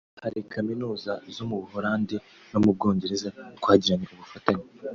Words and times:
Hari 0.23 0.39
Kaminuza 0.53 1.11
zo 1.35 1.43
mu 1.49 1.57
Buholandi 1.61 2.15
no 2.51 2.59
mu 2.63 2.69
Bwongereza 2.77 3.27
twagiranye 3.57 4.05
ubufatanye 4.15 4.65